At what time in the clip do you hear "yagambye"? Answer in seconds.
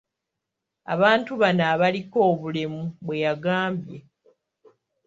3.25-3.97